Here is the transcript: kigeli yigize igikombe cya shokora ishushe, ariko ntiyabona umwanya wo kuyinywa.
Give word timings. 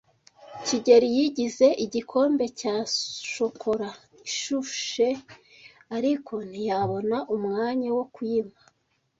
kigeli 0.65 1.07
yigize 1.15 1.67
igikombe 1.85 2.45
cya 2.59 2.75
shokora 3.33 3.89
ishushe, 4.27 5.09
ariko 5.97 6.33
ntiyabona 6.49 7.17
umwanya 7.35 7.89
wo 7.97 8.05
kuyinywa. 8.13 8.61